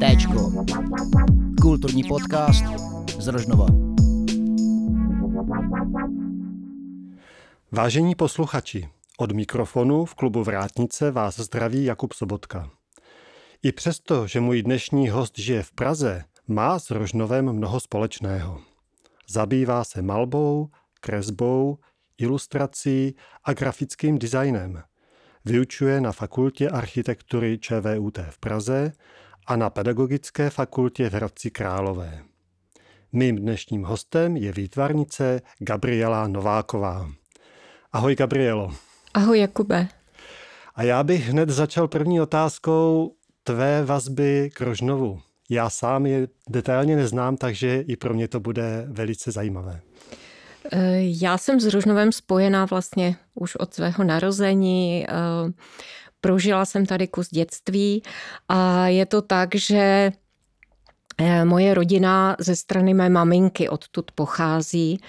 Téčko. 0.00 0.52
Kulturní 1.62 2.04
podcast 2.04 2.64
z 3.18 3.28
Rožnova. 3.28 3.66
Vážení 7.72 8.14
posluchači, 8.14 8.88
od 9.18 9.32
mikrofonu 9.32 10.04
v 10.04 10.14
klubu 10.14 10.44
Vrátnice 10.44 11.10
vás 11.10 11.40
zdraví 11.40 11.84
Jakub 11.84 12.12
Sobotka. 12.12 12.70
I 13.62 13.72
přesto, 13.72 14.26
že 14.26 14.40
můj 14.40 14.62
dnešní 14.62 15.08
host 15.08 15.38
žije 15.38 15.62
v 15.62 15.72
Praze, 15.72 16.24
má 16.48 16.78
s 16.78 16.90
Rožnovem 16.90 17.52
mnoho 17.52 17.80
společného. 17.80 18.60
Zabývá 19.28 19.84
se 19.84 20.02
malbou, 20.02 20.68
kresbou, 21.00 21.78
ilustrací 22.18 23.14
a 23.44 23.52
grafickým 23.52 24.18
designem. 24.18 24.82
Vyučuje 25.44 26.00
na 26.00 26.12
fakultě 26.12 26.68
architektury 26.68 27.58
ČVUT 27.58 28.18
v 28.30 28.38
Praze 28.38 28.92
a 29.46 29.56
na 29.56 29.70
Pedagogické 29.70 30.50
fakultě 30.50 31.10
v 31.10 31.12
Hradci 31.12 31.50
Králové. 31.50 32.22
Mým 33.12 33.36
dnešním 33.36 33.84
hostem 33.84 34.36
je 34.36 34.52
výtvarnice 34.52 35.40
Gabriela 35.58 36.28
Nováková. 36.28 37.10
Ahoj 37.92 38.16
Gabrielo. 38.16 38.74
Ahoj 39.14 39.40
Jakube. 39.40 39.88
A 40.74 40.82
já 40.82 41.02
bych 41.02 41.28
hned 41.28 41.48
začal 41.48 41.88
první 41.88 42.20
otázkou 42.20 43.14
tvé 43.44 43.84
vazby 43.84 44.50
k 44.54 44.60
Rožnovu. 44.60 45.20
Já 45.50 45.70
sám 45.70 46.06
je 46.06 46.28
detailně 46.48 46.96
neznám, 46.96 47.36
takže 47.36 47.80
i 47.80 47.96
pro 47.96 48.14
mě 48.14 48.28
to 48.28 48.40
bude 48.40 48.84
velice 48.88 49.32
zajímavé. 49.32 49.80
Eh, 50.72 51.00
já 51.00 51.38
jsem 51.38 51.60
s 51.60 51.66
Rožnovem 51.66 52.12
spojená 52.12 52.64
vlastně 52.64 53.16
už 53.34 53.56
od 53.56 53.74
svého 53.74 54.04
narození. 54.04 55.06
Eh, 55.08 55.12
prožila 56.20 56.64
jsem 56.64 56.86
tady 56.86 57.08
kus 57.08 57.28
dětství 57.28 58.02
a 58.48 58.86
je 58.86 59.06
to 59.06 59.22
tak, 59.22 59.54
že 59.54 60.12
eh, 61.18 61.44
Moje 61.44 61.74
rodina 61.74 62.36
ze 62.38 62.56
strany 62.56 62.94
mé 62.94 63.08
maminky 63.08 63.68
odtud 63.68 64.10
pochází. 64.12 65.00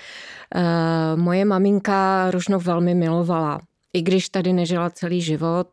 Moje 1.15 1.45
maminka 1.45 2.31
Rožnov 2.31 2.65
velmi 2.65 2.95
milovala. 2.95 3.61
I 3.93 4.01
když 4.01 4.29
tady 4.29 4.53
nežila 4.53 4.89
celý 4.89 5.21
život, 5.21 5.69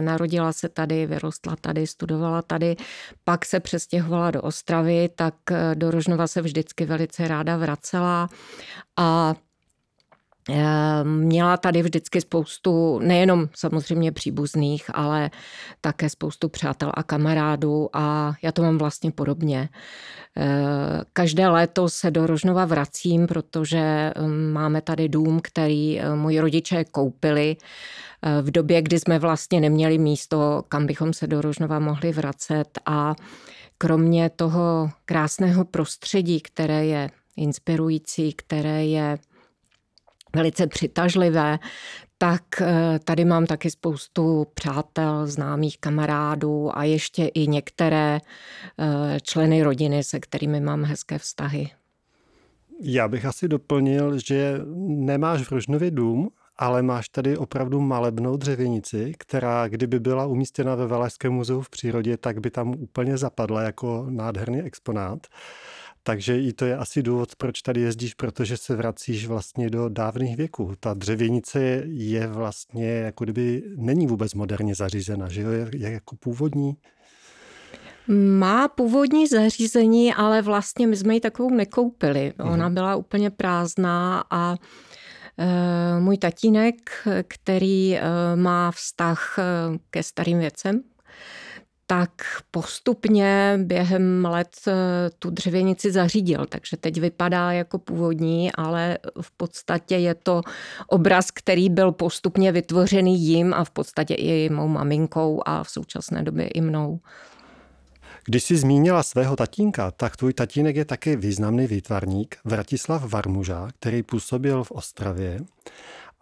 narodila 0.00 0.52
se 0.52 0.68
tady, 0.68 1.06
vyrostla 1.06 1.56
tady, 1.60 1.86
studovala 1.86 2.42
tady, 2.42 2.76
pak 3.24 3.44
se 3.44 3.60
přestěhovala 3.60 4.30
do 4.30 4.42
Ostravy, 4.42 5.08
tak 5.14 5.34
do 5.74 5.90
Rožnova 5.90 6.26
se 6.26 6.42
vždycky 6.42 6.84
velice 6.84 7.28
ráda 7.28 7.56
vracela. 7.56 8.28
A 8.96 9.34
měla 11.02 11.56
tady 11.56 11.82
vždycky 11.82 12.20
spoustu, 12.20 12.98
nejenom 12.98 13.48
samozřejmě 13.56 14.12
příbuzných, 14.12 14.90
ale 14.94 15.30
také 15.80 16.10
spoustu 16.10 16.48
přátel 16.48 16.92
a 16.94 17.02
kamarádů 17.02 17.88
a 17.92 18.32
já 18.42 18.52
to 18.52 18.62
mám 18.62 18.78
vlastně 18.78 19.10
podobně. 19.10 19.68
Ehm, 20.36 21.02
každé 21.12 21.48
léto 21.48 21.88
se 21.88 22.10
do 22.10 22.26
Rožnova 22.26 22.64
vracím, 22.64 23.26
protože 23.26 23.78
ehm, 23.78 24.52
máme 24.52 24.80
tady 24.80 25.08
dům, 25.08 25.40
který 25.42 26.00
moji 26.14 26.40
rodiče 26.40 26.84
koupili 26.84 27.56
v 28.42 28.50
době, 28.50 28.82
kdy 28.82 29.00
jsme 29.00 29.18
vlastně 29.18 29.60
neměli 29.60 29.98
místo, 29.98 30.64
kam 30.68 30.86
bychom 30.86 31.12
se 31.12 31.26
do 31.26 31.40
Rožnova 31.40 31.78
mohli 31.78 32.12
vracet 32.12 32.78
a 32.86 33.14
kromě 33.78 34.30
toho 34.30 34.90
krásného 35.04 35.64
prostředí, 35.64 36.40
které 36.40 36.86
je 36.86 37.10
inspirující, 37.36 38.32
které 38.32 38.86
je 38.86 39.18
velice 40.34 40.66
přitažlivé, 40.66 41.58
tak 42.18 42.42
eh, 42.60 42.98
tady 43.04 43.24
mám 43.24 43.46
taky 43.46 43.70
spoustu 43.70 44.46
přátel, 44.54 45.26
známých 45.26 45.78
kamarádů 45.78 46.78
a 46.78 46.84
ještě 46.84 47.26
i 47.26 47.46
některé 47.46 48.18
eh, 48.78 49.20
členy 49.20 49.62
rodiny, 49.62 50.04
se 50.04 50.20
kterými 50.20 50.60
mám 50.60 50.84
hezké 50.84 51.18
vztahy. 51.18 51.70
Já 52.80 53.08
bych 53.08 53.24
asi 53.24 53.48
doplnil, 53.48 54.18
že 54.18 54.60
nemáš 54.86 55.42
v 55.42 55.52
Rožnově 55.52 55.90
dům, 55.90 56.28
ale 56.56 56.82
máš 56.82 57.08
tady 57.08 57.36
opravdu 57.36 57.80
malebnou 57.80 58.36
dřevěnici, 58.36 59.12
která 59.18 59.68
kdyby 59.68 60.00
byla 60.00 60.26
umístěna 60.26 60.74
ve 60.74 60.86
Valašském 60.86 61.32
muzeu 61.32 61.60
v 61.60 61.70
přírodě, 61.70 62.16
tak 62.16 62.40
by 62.40 62.50
tam 62.50 62.70
úplně 62.70 63.18
zapadla 63.18 63.62
jako 63.62 64.06
nádherný 64.08 64.62
exponát. 64.62 65.26
Takže 66.06 66.40
i 66.40 66.52
to 66.52 66.64
je 66.64 66.76
asi 66.76 67.02
důvod, 67.02 67.36
proč 67.36 67.62
tady 67.62 67.80
jezdíš, 67.80 68.14
protože 68.14 68.56
se 68.56 68.76
vracíš 68.76 69.26
vlastně 69.26 69.70
do 69.70 69.88
dávných 69.88 70.36
věků. 70.36 70.72
Ta 70.80 70.94
dřevěnice 70.94 71.60
je 71.86 72.26
vlastně, 72.26 72.90
jako 72.90 73.24
kdyby 73.24 73.62
není 73.76 74.06
vůbec 74.06 74.34
moderně 74.34 74.74
zařízena, 74.74 75.28
že 75.28 75.42
jo, 75.42 75.50
je, 75.50 75.70
je 75.74 75.90
jako 75.90 76.16
původní. 76.16 76.76
Má 78.38 78.68
původní 78.68 79.26
zařízení, 79.26 80.14
ale 80.14 80.42
vlastně 80.42 80.86
my 80.86 80.96
jsme 80.96 81.14
ji 81.14 81.20
takovou 81.20 81.50
nekoupili. 81.50 82.32
Ona 82.38 82.66
mhm. 82.66 82.74
byla 82.74 82.96
úplně 82.96 83.30
prázdná 83.30 84.24
a 84.30 84.56
e, 85.38 86.00
můj 86.00 86.18
tatínek, 86.18 86.90
který 87.28 87.96
e, 87.96 88.02
má 88.36 88.70
vztah 88.70 89.38
e, 89.38 89.42
ke 89.90 90.02
starým 90.02 90.38
věcem, 90.38 90.82
tak 91.86 92.10
postupně 92.50 93.58
během 93.62 94.24
let 94.24 94.56
eh, 94.66 94.72
tu 95.18 95.30
dřevěnici 95.30 95.92
zařídil, 95.92 96.46
takže 96.46 96.76
teď 96.76 97.00
vypadá 97.00 97.52
jako 97.52 97.78
původní, 97.78 98.52
ale 98.52 98.98
v 99.20 99.30
podstatě 99.30 99.96
je 99.96 100.14
to 100.14 100.42
obraz, 100.88 101.30
který 101.30 101.70
byl 101.70 101.92
postupně 101.92 102.52
vytvořený 102.52 103.20
jim 103.20 103.54
a 103.54 103.64
v 103.64 103.70
podstatě 103.70 104.14
i 104.14 104.48
mou 104.48 104.68
maminkou 104.68 105.42
a 105.46 105.64
v 105.64 105.70
současné 105.70 106.22
době 106.22 106.46
i 106.46 106.60
mnou. 106.60 107.00
Když 108.24 108.44
jsi 108.44 108.56
zmínila 108.56 109.02
svého 109.02 109.36
tatínka, 109.36 109.90
tak 109.90 110.16
tvůj 110.16 110.32
tatínek 110.32 110.76
je 110.76 110.84
taky 110.84 111.16
významný 111.16 111.66
výtvarník 111.66 112.36
Vratislav 112.44 113.12
Varmuža, 113.12 113.68
který 113.80 114.02
působil 114.02 114.64
v 114.64 114.70
Ostravě 114.70 115.40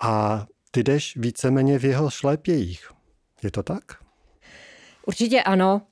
a 0.00 0.46
ty 0.70 0.82
jdeš 0.82 1.16
víceméně 1.16 1.78
v 1.78 1.84
jeho 1.84 2.10
šlépějích. 2.10 2.90
Je 3.42 3.50
to 3.50 3.62
tak? 3.62 4.01
Určitě 5.06 5.42
ano. 5.42 5.82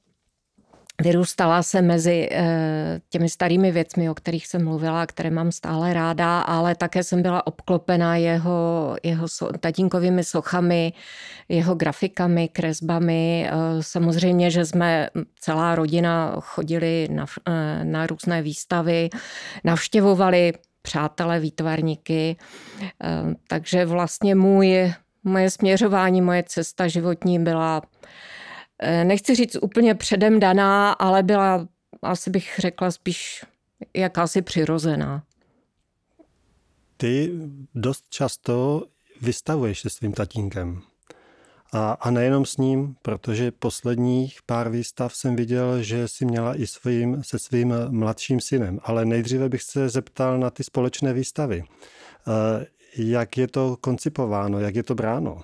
Vyrůstala 1.02 1.62
se 1.62 1.82
mezi 1.82 2.28
eh, 2.32 3.00
těmi 3.08 3.28
starými 3.28 3.72
věcmi, 3.72 4.10
o 4.10 4.14
kterých 4.14 4.46
jsem 4.46 4.64
mluvila, 4.64 5.06
které 5.06 5.30
mám 5.30 5.52
stále 5.52 5.92
ráda, 5.92 6.40
ale 6.40 6.74
také 6.74 7.02
jsem 7.02 7.22
byla 7.22 7.46
obklopena 7.46 8.16
jeho, 8.16 8.96
jeho 9.02 9.26
tatínkovými 9.60 10.24
sochami, 10.24 10.92
jeho 11.48 11.74
grafikami, 11.74 12.48
kresbami. 12.48 13.48
Eh, 13.48 13.52
samozřejmě, 13.80 14.50
že 14.50 14.66
jsme 14.66 15.08
celá 15.40 15.74
rodina 15.74 16.36
chodili 16.40 17.08
na, 17.10 17.26
eh, 17.48 17.84
na 17.84 18.06
různé 18.06 18.42
výstavy, 18.42 19.10
navštěvovali 19.64 20.52
přátelé 20.82 21.40
výtvarníky, 21.40 22.36
takže 23.48 23.84
vlastně 23.84 24.34
můj, 24.34 24.92
moje 25.24 25.50
směřování, 25.50 26.22
moje 26.22 26.44
cesta 26.46 26.88
životní 26.88 27.38
byla 27.38 27.82
nechci 29.04 29.34
říct 29.34 29.56
úplně 29.62 29.94
předem 29.94 30.40
daná, 30.40 30.92
ale 30.92 31.22
byla, 31.22 31.68
asi 32.02 32.30
bych 32.30 32.54
řekla, 32.58 32.90
spíš 32.90 33.44
jakási 33.94 34.42
přirozená. 34.42 35.22
Ty 36.96 37.32
dost 37.74 38.04
často 38.08 38.86
vystavuješ 39.20 39.80
se 39.80 39.90
svým 39.90 40.12
tatínkem. 40.12 40.82
A, 41.72 41.92
a 41.92 42.10
nejenom 42.10 42.46
s 42.46 42.56
ním, 42.56 42.96
protože 43.02 43.50
posledních 43.50 44.38
pár 44.46 44.70
výstav 44.70 45.14
jsem 45.14 45.36
viděl, 45.36 45.82
že 45.82 46.08
si 46.08 46.24
měla 46.24 46.60
i 46.60 46.66
svým, 46.66 47.22
se 47.24 47.38
svým 47.38 47.74
mladším 47.88 48.40
synem. 48.40 48.80
Ale 48.82 49.04
nejdříve 49.04 49.48
bych 49.48 49.62
se 49.62 49.88
zeptal 49.88 50.38
na 50.38 50.50
ty 50.50 50.64
společné 50.64 51.12
výstavy. 51.12 51.64
Eh, 51.64 52.66
jak 52.96 53.36
je 53.36 53.48
to 53.48 53.76
koncipováno, 53.80 54.58
jak 54.60 54.74
je 54.74 54.82
to 54.82 54.94
bráno? 54.94 55.42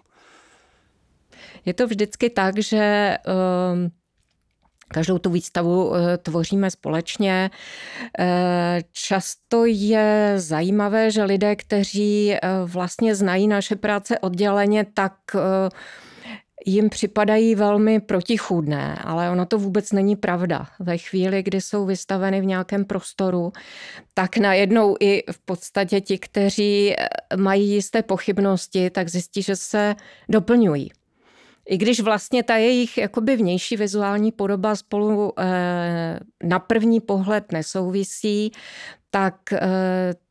Je 1.64 1.74
to 1.74 1.86
vždycky 1.86 2.30
tak, 2.30 2.58
že 2.58 3.16
ehm, 3.26 3.90
Každou 4.88 5.18
tu 5.18 5.30
výstavu 5.30 5.94
eh, 5.94 6.18
tvoříme 6.18 6.70
společně. 6.70 7.50
Eh, 8.18 8.82
často 8.92 9.64
je 9.64 10.34
zajímavé, 10.36 11.10
že 11.10 11.24
lidé, 11.24 11.56
kteří 11.56 12.32
eh, 12.32 12.40
vlastně 12.64 13.14
znají 13.14 13.48
naše 13.48 13.76
práce 13.76 14.18
odděleně, 14.18 14.86
tak 14.94 15.12
jim 16.66 16.88
připadají 16.88 17.54
velmi 17.54 18.00
protichůdné, 18.00 18.98
ale 19.04 19.30
ono 19.30 19.46
to 19.46 19.58
vůbec 19.58 19.92
není 19.92 20.16
pravda. 20.16 20.66
Ve 20.78 20.98
chvíli, 20.98 21.42
kdy 21.42 21.60
jsou 21.60 21.86
vystaveny 21.86 22.40
v 22.40 22.44
nějakém 22.44 22.84
prostoru, 22.84 23.52
tak 24.14 24.36
najednou 24.36 24.96
i 25.00 25.22
v 25.32 25.38
podstatě 25.38 26.00
ti, 26.00 26.18
kteří 26.18 26.94
mají 27.36 27.70
jisté 27.70 28.02
pochybnosti, 28.02 28.90
tak 28.90 29.08
zjistí, 29.08 29.42
že 29.42 29.56
se 29.56 29.96
doplňují. 30.28 30.90
I 31.66 31.78
když 31.78 32.00
vlastně 32.00 32.42
ta 32.42 32.56
jejich 32.56 32.98
jakoby 32.98 33.36
vnější 33.36 33.76
vizuální 33.76 34.32
podoba 34.32 34.76
spolu 34.76 35.32
eh, 35.38 36.20
na 36.42 36.58
první 36.58 37.00
pohled 37.00 37.52
nesouvisí, 37.52 38.52
tak 39.10 39.52
eh, 39.52 39.60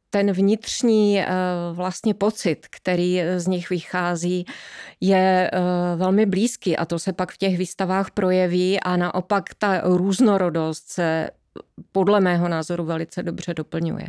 ten 0.10 0.32
vnitřní 0.32 1.20
eh, 1.20 1.28
vlastně 1.74 2.14
pocit, 2.14 2.68
který 2.70 3.22
z 3.38 3.48
nich 3.48 3.70
vychází, 3.70 4.46
je 5.02 5.52
velmi 5.96 6.26
blízký 6.26 6.78
a 6.78 6.86
to 6.86 7.00
se 7.00 7.14
pak 7.14 7.32
v 7.32 7.38
těch 7.38 7.58
výstavách 7.58 8.12
projeví 8.12 8.80
a 8.80 8.98
naopak 8.98 9.44
ta 9.58 9.82
různorodost 9.84 10.90
se 10.90 11.30
podle 11.92 12.20
mého 12.20 12.48
názoru 12.48 12.86
velice 12.86 13.24
dobře 13.24 13.54
doplňuje. 13.54 14.08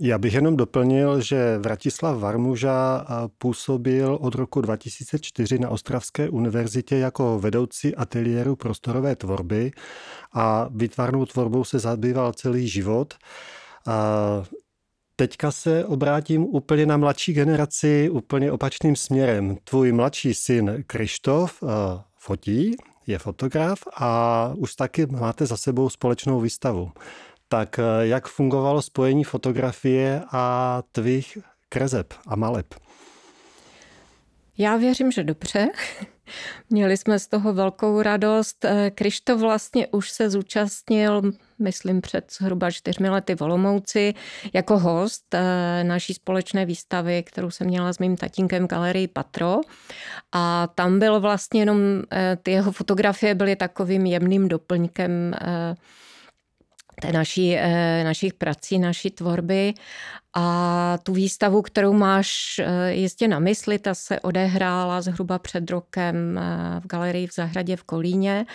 Já 0.00 0.18
bych 0.18 0.34
jenom 0.34 0.56
doplnil, 0.56 1.20
že 1.20 1.58
Vratislav 1.58 2.18
Varmuža 2.18 3.06
působil 3.38 4.18
od 4.20 4.34
roku 4.34 4.60
2004 4.60 5.58
na 5.58 5.70
Ostravské 5.70 6.28
univerzitě 6.28 6.96
jako 6.96 7.38
vedoucí 7.38 7.96
ateliéru 7.96 8.56
prostorové 8.56 9.16
tvorby 9.16 9.72
a 10.32 10.68
vytvarnou 10.74 11.26
tvorbou 11.26 11.64
se 11.64 11.78
zabýval 11.78 12.32
celý 12.32 12.68
život. 12.68 13.14
Teďka 15.16 15.50
se 15.52 15.84
obrátím 15.84 16.44
úplně 16.44 16.86
na 16.86 16.96
mladší 16.96 17.32
generaci, 17.32 18.10
úplně 18.10 18.52
opačným 18.52 18.96
směrem. 18.96 19.56
Tvůj 19.64 19.92
mladší 19.92 20.34
syn 20.34 20.84
Krištof 20.86 21.62
fotí, 22.18 22.76
je 23.06 23.18
fotograf 23.18 23.78
a 23.96 24.52
už 24.56 24.74
taky 24.74 25.06
máte 25.06 25.46
za 25.46 25.56
sebou 25.56 25.88
společnou 25.88 26.40
výstavu. 26.40 26.90
Tak 27.52 27.78
eh, 27.78 27.82
jak 28.00 28.28
fungovalo 28.28 28.82
spojení 28.82 29.24
fotografie 29.24 30.22
a 30.32 30.82
tvých 30.92 31.38
kreseb 31.68 32.14
a 32.26 32.36
maleb? 32.36 32.74
Já 34.58 34.76
věřím, 34.76 35.12
že 35.12 35.24
dobře. 35.24 35.68
Měli 36.70 36.96
jsme 36.96 37.18
z 37.18 37.26
toho 37.26 37.52
velkou 37.52 38.02
radost. 38.02 38.64
Eh, 38.64 38.90
Krištof 38.90 39.40
vlastně 39.40 39.86
už 39.86 40.10
se 40.10 40.30
zúčastnil, 40.30 41.22
myslím, 41.58 42.00
před 42.00 42.32
zhruba 42.32 42.70
čtyřmi 42.70 43.10
lety 43.10 43.34
v 43.34 43.40
Olomouci 43.40 44.14
jako 44.52 44.78
host 44.78 45.34
eh, 45.34 45.84
naší 45.84 46.14
společné 46.14 46.66
výstavy, 46.66 47.22
kterou 47.22 47.50
jsem 47.50 47.66
měla 47.66 47.92
s 47.92 47.98
mým 47.98 48.16
tatínkem 48.16 48.64
v 48.64 48.68
galerii 48.68 49.08
Patro. 49.08 49.60
A 50.32 50.68
tam 50.74 50.98
byl 50.98 51.20
vlastně 51.20 51.60
jenom, 51.60 51.78
ty 52.42 52.50
jeho 52.50 52.72
fotografie 52.72 53.34
byly 53.34 53.56
takovým 53.56 54.06
jemným 54.06 54.48
doplňkem 54.48 55.34
té 57.00 57.12
naší, 57.12 57.56
eh, 57.56 58.04
našich 58.04 58.34
prací, 58.34 58.78
naší 58.78 59.10
tvorby 59.10 59.74
a 60.34 60.98
tu 61.02 61.12
výstavu, 61.12 61.62
kterou 61.62 61.92
máš 61.92 62.58
eh, 62.58 62.92
jistě 62.92 63.28
na 63.28 63.38
mysli, 63.38 63.78
ta 63.78 63.94
se 63.94 64.20
odehrála 64.20 65.00
zhruba 65.00 65.38
před 65.38 65.70
rokem 65.70 66.38
eh, 66.38 66.80
v 66.80 66.86
galerii 66.86 67.26
v 67.26 67.34
Zahradě 67.34 67.76
v 67.76 67.84
Kolíně. 67.84 68.46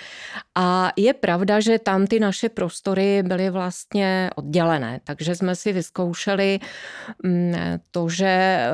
A 0.56 0.92
je 0.96 1.14
pravda, 1.14 1.60
že 1.60 1.80
tam 1.80 2.08
ty 2.08 2.20
naše 2.20 2.50
prostory 2.50 3.24
byly 3.24 3.50
vlastně 3.50 4.30
oddělené, 4.36 5.00
takže 5.04 5.36
jsme 5.36 5.56
si 5.56 5.74
vyzkoušeli 5.74 6.60
mm, 7.24 7.54
to, 7.92 8.10
že 8.10 8.28
eh, 8.28 8.70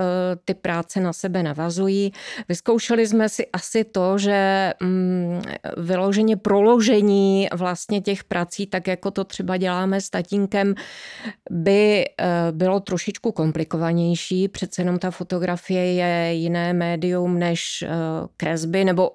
ty 0.46 0.54
práce 0.54 1.00
na 1.00 1.14
sebe 1.14 1.44
navazují. 1.44 2.14
Vyzkoušeli 2.50 3.08
jsme 3.08 3.30
si 3.30 3.48
asi 3.54 3.84
to, 3.84 4.18
že 4.18 4.74
mm, 4.80 5.42
vyloženě 5.78 6.38
proložení 6.38 7.48
vlastně 7.54 8.02
těch 8.02 8.24
prací, 8.24 8.68
tak 8.68 8.88
jako 8.88 9.12
to 9.12 9.24
třeba 9.24 9.58
děláme 9.58 10.02
s 10.02 10.10
tatínkem, 10.10 10.76
by 11.50 12.06
bylo 12.52 12.80
trošičku 12.94 13.32
komplikovanější. 13.32 14.48
Přece 14.48 14.82
jenom 14.82 15.00
ta 15.00 15.12
fotografie 15.12 15.94
je 15.94 16.34
jiné 16.34 16.74
médium 16.74 17.40
než 17.40 17.82
eh, 17.82 17.90
kresby, 18.38 18.86
nebo 18.86 19.12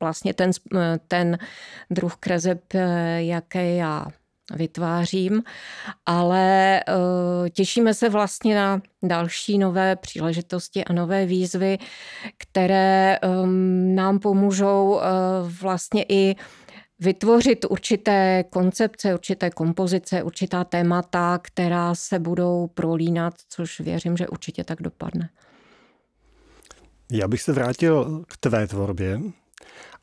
vlastně 0.00 0.34
ten, 0.34 0.50
eh, 0.76 0.98
ten 1.08 1.38
druh 1.90 2.16
kreseb, 2.20 2.60
eh, 2.74 3.22
jaké 3.22 3.74
já 3.74 4.06
vytvářím, 4.54 5.42
ale 6.06 6.80
těšíme 7.50 7.94
se 7.94 8.08
vlastně 8.08 8.54
na 8.54 8.82
další 9.02 9.58
nové 9.58 9.96
příležitosti 9.96 10.84
a 10.84 10.92
nové 10.92 11.26
výzvy, 11.26 11.78
které 12.38 13.18
ehm, 13.22 13.94
nám 13.94 14.18
pomůžou 14.18 15.00
vlastně 15.60 16.04
i 16.08 16.36
vytvořit 16.98 17.64
určité 17.68 18.44
koncepce, 18.50 19.14
určité 19.14 19.50
kompozice, 19.50 20.22
určitá 20.22 20.64
témata, 20.64 21.38
která 21.42 21.94
se 21.94 22.18
budou 22.18 22.66
prolínat, 22.66 23.34
což 23.48 23.80
věřím, 23.80 24.16
že 24.16 24.28
určitě 24.28 24.64
tak 24.64 24.82
dopadne. 24.82 25.28
Já 27.12 27.28
bych 27.28 27.42
se 27.42 27.52
vrátil 27.52 28.24
k 28.28 28.36
tvé 28.36 28.66
tvorbě 28.66 29.20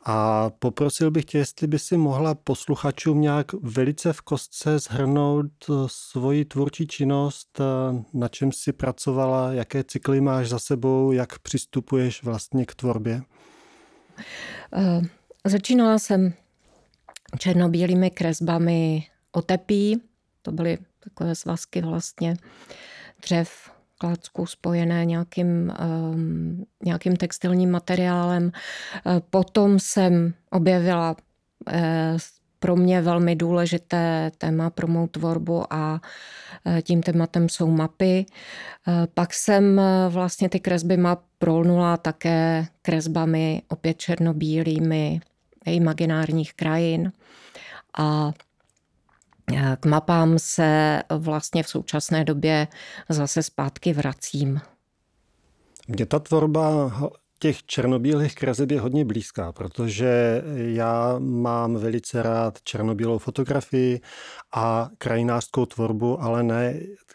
a 0.05 0.49
poprosil 0.49 1.11
bych 1.11 1.25
tě, 1.25 1.37
jestli 1.37 1.67
by 1.67 1.79
si 1.79 1.97
mohla 1.97 2.35
posluchačům 2.35 3.21
nějak 3.21 3.53
velice 3.53 4.13
v 4.13 4.21
kostce 4.21 4.79
zhrnout 4.79 5.51
svoji 5.87 6.45
tvůrčí 6.45 6.87
činnost, 6.87 7.61
na 8.13 8.27
čem 8.27 8.51
si 8.51 8.73
pracovala, 8.73 9.51
jaké 9.51 9.83
cykly 9.83 10.21
máš 10.21 10.49
za 10.49 10.59
sebou, 10.59 11.11
jak 11.11 11.39
přistupuješ 11.39 12.23
vlastně 12.23 12.65
k 12.65 12.75
tvorbě? 12.75 13.21
Eh, 14.73 15.01
začínala 15.45 15.99
jsem 15.99 16.33
černobílými 17.39 18.09
kresbami 18.09 19.03
otepí. 19.31 20.01
To 20.41 20.51
byly 20.51 20.77
takové 20.99 21.35
svazky 21.35 21.81
vlastně 21.81 22.35
dřev, 23.21 23.71
klacku 23.97 24.45
spojené 24.45 25.05
nějakým, 25.05 25.73
um, 26.11 26.65
nějakým 26.85 27.15
textilním 27.15 27.71
materiálem. 27.71 28.51
Eh, 28.51 29.21
potom 29.29 29.79
jsem 29.79 30.33
objevila 30.51 31.15
eh, 31.67 32.17
pro 32.59 32.75
mě 32.75 33.01
velmi 33.01 33.35
důležité 33.35 34.31
téma 34.37 34.69
pro 34.69 34.87
mou 34.87 35.07
tvorbu 35.07 35.73
a 35.73 36.01
eh, 36.65 36.81
tím 36.81 37.03
tématem 37.03 37.49
jsou 37.49 37.67
mapy. 37.67 38.25
Pak 39.13 39.33
jsem 39.33 39.81
vlastně 40.09 40.49
ty 40.49 40.59
kresby 40.59 40.97
map 40.97 41.21
prolnula 41.37 41.97
také 41.97 42.67
kresbami 42.81 43.61
opět 43.67 43.93
černobílými 43.93 45.21
imaginárních 45.71 46.53
krajin. 46.53 47.11
A 47.97 48.33
e, 49.53 49.77
k 49.79 49.85
mapám 49.85 50.39
se 50.39 51.03
vlastně 51.09 51.63
v 51.63 51.69
současné 51.69 52.23
době 52.23 52.67
zase 53.09 53.43
zpátky 53.43 53.93
vracím. 53.93 54.61
Mě 55.87 56.05
ta 56.05 56.19
tvorba 56.19 56.91
těch 57.43 57.65
černobílých 57.65 58.35
kreseb 58.35 58.71
je 58.71 58.79
hodně 58.79 59.05
blízká, 59.05 59.51
protože 59.51 60.41
já 60.55 61.15
mám 61.19 61.75
velice 61.75 62.23
rád 62.23 62.61
černobílou 62.63 63.17
fotografii 63.17 64.01
a 64.53 64.89
krajinářskou 64.97 65.65
tvorbu, 65.65 66.21
ale 66.21 66.43
ne 66.43 66.73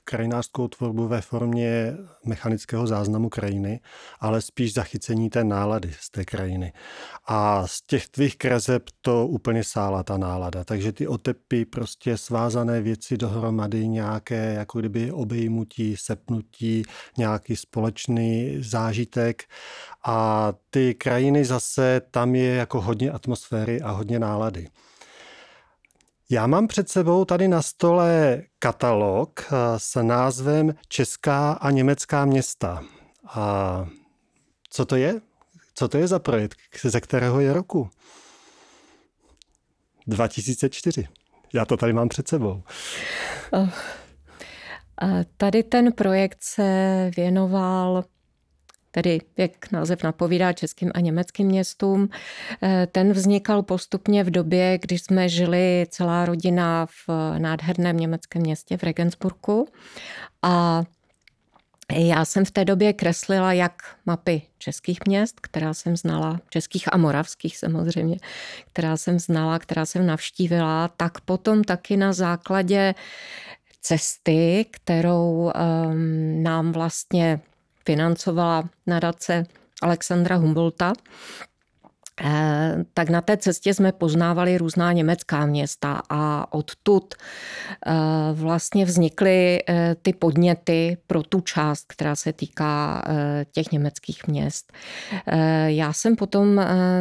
krajinářskou 0.08 0.68
tvorbu 0.68 1.08
ve 1.08 1.20
formě 1.20 1.96
mechanického 2.24 2.86
záznamu 2.86 3.28
krajiny, 3.28 3.80
ale 4.20 4.40
spíš 4.40 4.74
zachycení 4.74 5.30
té 5.30 5.44
nálady 5.44 5.92
z 6.00 6.10
té 6.10 6.24
krajiny. 6.24 6.72
A 7.26 7.66
z 7.66 7.82
těch 7.82 8.08
tvých 8.08 8.36
kreseb 8.36 8.82
to 9.00 9.26
úplně 9.26 9.64
sála 9.64 10.02
ta 10.02 10.18
nálada. 10.18 10.64
Takže 10.64 10.92
ty 10.92 11.06
otepy, 11.06 11.64
prostě 11.64 12.16
svázané 12.16 12.80
věci 12.80 13.16
dohromady, 13.16 13.88
nějaké 13.88 14.54
jako 14.54 14.78
kdyby 14.78 15.12
obejmutí, 15.12 15.96
sepnutí, 15.96 16.82
nějaký 17.18 17.56
společný 17.56 18.56
zážitek. 18.60 19.42
A 20.04 20.17
ty 20.70 20.94
krajiny 20.94 21.44
zase, 21.44 22.00
tam 22.10 22.34
je 22.34 22.54
jako 22.54 22.80
hodně 22.80 23.10
atmosféry 23.10 23.80
a 23.80 23.90
hodně 23.90 24.18
nálady. 24.18 24.68
Já 26.30 26.46
mám 26.46 26.66
před 26.66 26.88
sebou 26.88 27.24
tady 27.24 27.48
na 27.48 27.62
stole 27.62 28.42
katalog 28.58 29.40
eh, 29.40 29.54
s 29.76 30.02
názvem 30.02 30.74
Česká 30.88 31.52
a 31.52 31.70
německá 31.70 32.24
města. 32.24 32.84
A 33.28 33.86
co 34.70 34.84
to 34.84 34.96
je? 34.96 35.20
Co 35.74 35.88
to 35.88 35.98
je 35.98 36.08
za 36.08 36.18
projekt? 36.18 36.58
Ze 36.84 37.00
kterého 37.00 37.40
je 37.40 37.52
roku? 37.52 37.90
2004. 40.06 41.08
Já 41.54 41.64
to 41.64 41.76
tady 41.76 41.92
mám 41.92 42.08
před 42.08 42.28
sebou. 42.28 42.62
Oh. 43.50 43.68
Tady 45.36 45.62
ten 45.62 45.92
projekt 45.92 46.38
se 46.40 47.10
věnoval 47.16 48.04
tedy 48.90 49.20
jak 49.36 49.72
název 49.72 50.02
napovídá 50.02 50.52
českým 50.52 50.90
a 50.94 51.00
německým 51.00 51.46
městům. 51.46 52.08
Eh, 52.62 52.88
ten 52.92 53.12
vznikal 53.12 53.62
postupně 53.62 54.24
v 54.24 54.30
době, 54.30 54.78
kdy 54.78 54.98
jsme 54.98 55.28
žili 55.28 55.86
celá 55.90 56.24
rodina 56.24 56.86
v 56.86 57.08
nádherném 57.38 57.96
německém 57.96 58.42
městě 58.42 58.76
v 58.76 58.82
Regensburgu 58.82 59.68
a 60.42 60.84
já 61.92 62.24
jsem 62.24 62.44
v 62.44 62.50
té 62.50 62.64
době 62.64 62.92
kreslila 62.92 63.52
jak 63.52 63.82
mapy 64.06 64.42
českých 64.58 64.98
měst, 65.06 65.40
která 65.40 65.74
jsem 65.74 65.96
znala, 65.96 66.40
českých 66.50 66.92
a 66.92 66.96
moravských 66.96 67.58
samozřejmě, 67.58 68.16
která 68.72 68.96
jsem 68.96 69.18
znala, 69.18 69.58
která 69.58 69.86
jsem 69.86 70.06
navštívila, 70.06 70.88
tak 70.88 71.20
potom 71.20 71.64
taky 71.64 71.96
na 71.96 72.12
základě 72.12 72.94
cesty, 73.80 74.66
kterou 74.70 75.52
um, 75.54 76.42
nám 76.42 76.72
vlastně 76.72 77.40
financovala 77.88 78.68
nadace 78.86 79.44
Alexandra 79.82 80.36
Humboldta. 80.36 80.92
Eh, 82.20 82.84
tak 82.94 83.10
na 83.10 83.20
té 83.20 83.36
cestě 83.36 83.74
jsme 83.74 83.92
poznávali 83.92 84.58
různá 84.58 84.92
německá 84.92 85.46
města 85.46 86.02
a 86.10 86.52
odtud 86.52 87.14
eh, 87.14 87.92
vlastně 88.32 88.84
vznikly 88.84 89.58
eh, 89.68 89.96
ty 90.02 90.12
podněty 90.12 90.96
pro 91.06 91.22
tu 91.22 91.40
část, 91.40 91.84
která 91.88 92.16
se 92.16 92.32
týká 92.32 93.04
těch 93.52 93.72
německých 93.72 94.26
měst. 94.26 94.72
Já 95.66 95.92
jsem 95.92 96.16
potom 96.16 96.60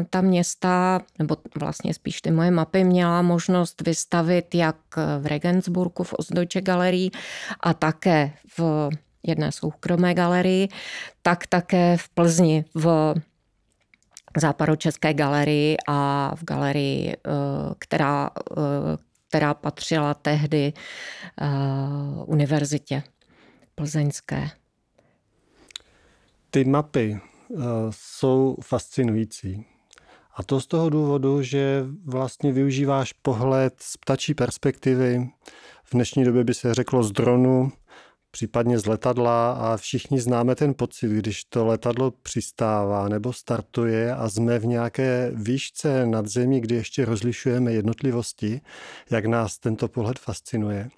ta 0.09 0.21
města, 0.21 1.01
nebo 1.19 1.37
vlastně 1.59 1.93
spíš 1.93 2.21
ty 2.21 2.31
moje 2.31 2.51
mapy, 2.51 2.83
měla 2.83 3.21
možnost 3.21 3.81
vystavit 3.81 4.55
jak 4.55 4.75
v 5.19 5.25
Regensburgu 5.25 6.03
v 6.03 6.13
Ostdeutsche 6.13 6.61
Galerii 6.61 7.11
a 7.59 7.73
také 7.73 8.31
v 8.57 8.89
jedné 9.27 9.51
soukromé 9.51 10.13
galerii, 10.13 10.67
tak 11.21 11.47
také 11.47 11.97
v 11.97 12.09
Plzni 12.09 12.65
v 12.75 13.15
západočeské 14.37 15.13
galerii 15.13 15.77
a 15.87 16.31
v 16.35 16.43
galerii, 16.43 17.13
eh, 17.13 17.31
která, 17.79 18.29
eh, 18.51 18.97
která 19.27 19.53
patřila 19.53 20.13
tehdy 20.13 20.73
eh, 21.41 21.45
univerzitě 22.25 23.03
plzeňské. 23.75 24.49
Ty 26.49 26.65
mapy 26.65 27.19
jsou 27.89 28.57
fascinující. 28.61 29.65
A 30.35 30.43
to 30.43 30.61
z 30.61 30.67
toho 30.67 30.89
důvodu, 30.89 31.41
že 31.41 31.85
vlastně 32.05 32.51
využíváš 32.51 33.13
pohled 33.13 33.73
z 33.79 33.97
ptačí 33.97 34.33
perspektivy. 34.33 35.29
V 35.83 35.93
dnešní 35.93 36.23
době 36.23 36.43
by 36.43 36.53
se 36.53 36.73
řeklo 36.73 37.03
z 37.03 37.11
dronu, 37.11 37.71
případně 38.31 38.79
z 38.79 38.85
letadla 38.85 39.51
a 39.51 39.77
všichni 39.77 40.19
známe 40.19 40.55
ten 40.55 40.73
pocit, 40.73 41.07
když 41.11 41.43
to 41.43 41.65
letadlo 41.65 42.11
přistává 42.11 43.09
nebo 43.09 43.33
startuje 43.33 44.15
a 44.15 44.29
jsme 44.29 44.59
v 44.59 44.65
nějaké 44.65 45.31
výšce 45.33 46.05
nad 46.05 46.27
zemí, 46.27 46.61
kdy 46.61 46.75
ještě 46.75 47.05
rozlišujeme 47.05 47.71
jednotlivosti, 47.73 48.61
jak 49.09 49.25
nás 49.25 49.59
tento 49.59 49.87
pohled 49.87 50.19
fascinuje. 50.19 50.89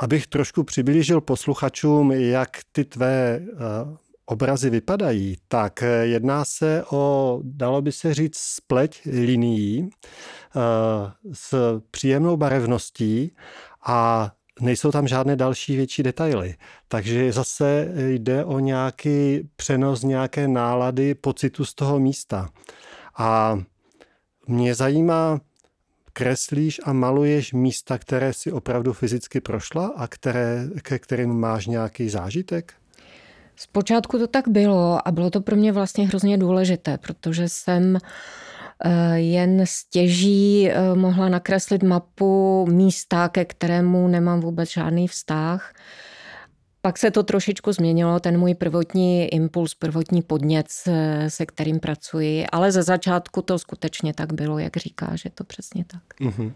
Abych 0.00 0.26
trošku 0.26 0.64
přiblížil 0.64 1.20
posluchačům, 1.20 2.12
jak 2.12 2.50
ty 2.72 2.84
tvé 2.84 3.40
obrazy 4.26 4.70
vypadají, 4.70 5.36
tak 5.48 5.82
jedná 6.02 6.44
se 6.44 6.84
o, 6.90 7.40
dalo 7.44 7.82
by 7.82 7.92
se 7.92 8.14
říct, 8.14 8.38
spleť 8.38 9.00
linií 9.06 9.90
s 11.32 11.80
příjemnou 11.90 12.36
barevností 12.36 13.36
a 13.86 14.30
nejsou 14.60 14.90
tam 14.90 15.08
žádné 15.08 15.36
další 15.36 15.76
větší 15.76 16.02
detaily. 16.02 16.54
Takže 16.88 17.32
zase 17.32 17.88
jde 17.96 18.44
o 18.44 18.58
nějaký 18.58 19.48
přenos 19.56 20.02
nějaké 20.02 20.48
nálady, 20.48 21.14
pocitu 21.14 21.64
z 21.64 21.74
toho 21.74 21.98
místa. 21.98 22.48
A 23.18 23.58
mě 24.48 24.74
zajímá, 24.74 25.40
kreslíš 26.12 26.80
a 26.84 26.92
maluješ 26.92 27.52
místa, 27.52 27.98
které 27.98 28.32
si 28.32 28.52
opravdu 28.52 28.92
fyzicky 28.92 29.40
prošla 29.40 29.92
a 29.96 30.06
které, 30.06 30.68
ke 30.82 30.98
kterým 30.98 31.30
máš 31.30 31.66
nějaký 31.66 32.08
zážitek? 32.08 32.74
Zpočátku 33.56 34.18
to 34.18 34.26
tak 34.26 34.48
bylo 34.48 35.08
a 35.08 35.12
bylo 35.12 35.30
to 35.30 35.40
pro 35.40 35.56
mě 35.56 35.72
vlastně 35.72 36.08
hrozně 36.08 36.38
důležité, 36.38 36.98
protože 36.98 37.48
jsem 37.48 37.98
jen 39.14 39.66
stěží 39.66 40.70
eh, 40.70 40.94
mohla 40.94 41.28
nakreslit 41.28 41.82
mapu 41.82 42.66
místa, 42.66 43.28
ke 43.28 43.44
kterému 43.44 44.08
nemám 44.08 44.40
vůbec 44.40 44.70
žádný 44.70 45.08
vztah. 45.08 45.74
Pak 46.82 46.98
se 46.98 47.10
to 47.10 47.22
trošičku 47.22 47.72
změnilo, 47.72 48.20
ten 48.20 48.38
můj 48.38 48.54
prvotní 48.54 49.26
impuls, 49.26 49.74
prvotní 49.74 50.22
podnět, 50.22 50.66
se 51.28 51.46
kterým 51.46 51.80
pracuji, 51.80 52.46
ale 52.52 52.72
ze 52.72 52.82
začátku 52.82 53.42
to 53.42 53.58
skutečně 53.58 54.14
tak 54.14 54.32
bylo, 54.32 54.58
jak 54.58 54.76
říká, 54.76 55.10
že 55.14 55.30
to 55.30 55.44
přesně 55.44 55.84
tak. 55.84 56.02
Uh-huh. 56.20 56.52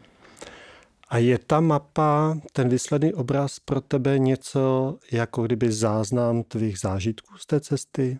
A 1.08 1.18
je 1.18 1.38
ta 1.38 1.60
mapa, 1.60 2.38
ten 2.52 2.68
výsledný 2.68 3.14
obraz 3.14 3.58
pro 3.58 3.80
tebe 3.80 4.18
něco 4.18 4.96
jako 5.12 5.42
kdyby 5.42 5.72
záznam 5.72 6.42
tvých 6.42 6.78
zážitků 6.78 7.38
z 7.38 7.46
té 7.46 7.60
cesty? 7.60 8.18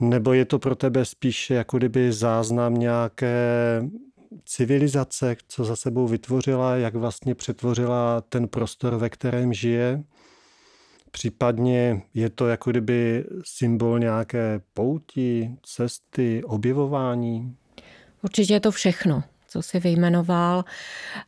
Nebo 0.00 0.32
je 0.32 0.44
to 0.44 0.58
pro 0.58 0.74
tebe 0.74 1.04
spíše 1.04 1.54
jako 1.54 1.78
kdyby 1.78 2.12
záznam 2.12 2.74
nějaké 2.74 3.82
civilizace, 4.44 5.36
co 5.48 5.64
za 5.64 5.76
sebou 5.76 6.06
vytvořila, 6.06 6.76
jak 6.76 6.94
vlastně 6.94 7.34
přetvořila 7.34 8.20
ten 8.20 8.48
prostor, 8.48 8.96
ve 8.96 9.08
kterém 9.08 9.52
žije? 9.52 10.02
Případně 11.10 12.02
je 12.14 12.30
to 12.30 12.48
jako 12.48 12.70
kdyby 12.70 13.24
symbol 13.44 13.98
nějaké 13.98 14.60
pouti, 14.74 15.50
cesty, 15.62 16.44
objevování? 16.44 17.56
Určitě 18.22 18.54
je 18.54 18.60
to 18.60 18.70
všechno 18.70 19.22
co 19.50 19.62
si 19.62 19.80
vyjmenoval. 19.80 20.64